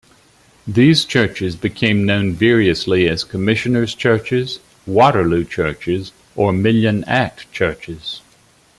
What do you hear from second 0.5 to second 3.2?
These churches became known variously